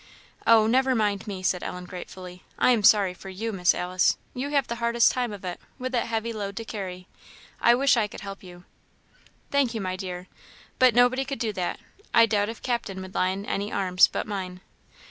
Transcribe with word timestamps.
"Oh, 0.47 0.65
never 0.65 0.95
mind 0.95 1.27
me," 1.27 1.43
said 1.43 1.61
Ellen, 1.61 1.85
gratefully; 1.85 2.43
"I 2.57 2.71
am 2.71 2.81
sorry 2.81 3.13
for 3.13 3.29
you, 3.29 3.53
Miss 3.53 3.75
Alice; 3.75 4.17
you 4.33 4.49
have 4.49 4.65
the 4.65 4.77
hardest 4.77 5.11
time 5.11 5.31
of 5.31 5.45
it, 5.45 5.59
with 5.77 5.91
that 5.91 6.07
heavy 6.07 6.33
load 6.33 6.57
to 6.57 6.65
carry; 6.65 7.07
I 7.59 7.75
wish 7.75 7.95
I 7.95 8.07
could 8.07 8.21
help 8.21 8.41
you." 8.41 8.63
"Thank 9.51 9.75
you, 9.75 9.79
my 9.81 9.95
dear, 9.95 10.25
but 10.79 10.95
nobody 10.95 11.23
could 11.23 11.37
do 11.37 11.53
that; 11.53 11.79
I 12.15 12.25
doubt 12.25 12.49
if 12.49 12.63
Captain 12.63 12.99
would 13.03 13.13
lie 13.13 13.29
in 13.29 13.45
any 13.45 13.71
arms 13.71 14.07
but 14.07 14.25
mine." 14.25 14.61